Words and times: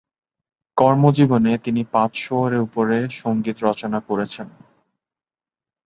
কর্মজীবনে 0.77 1.51
তিনি 1.57 1.81
পাঁচশো-এর 1.91 2.53
উপরে 2.59 2.97
সংগীত 3.11 3.57
রচনা 3.63 3.99
করেছেন। 3.99 4.47